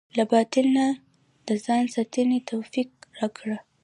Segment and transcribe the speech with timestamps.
[0.17, 0.87] له باطل نه
[1.47, 3.57] د ځان ساتنې توفيق راکړه.